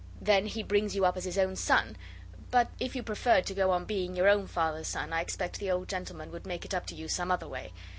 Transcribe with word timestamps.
Then 0.19 0.47
he 0.47 0.63
brings 0.63 0.95
you 0.95 1.05
up 1.05 1.15
as 1.15 1.25
his 1.25 1.37
own 1.37 1.55
son: 1.55 1.95
but 2.49 2.71
if 2.79 2.95
you 2.95 3.03
preferred 3.03 3.45
to 3.45 3.53
go 3.53 3.69
on 3.69 3.85
being 3.85 4.15
your 4.15 4.27
own 4.29 4.47
father's 4.47 4.87
son 4.87 5.13
I 5.13 5.21
expect 5.21 5.59
the 5.59 5.69
old 5.69 5.87
gentleman 5.89 6.31
would 6.31 6.47
make 6.47 6.65
it 6.65 6.73
up 6.73 6.87
to 6.87 6.95
you 6.95 7.07
some 7.07 7.29
other 7.29 7.47
way. 7.47 7.71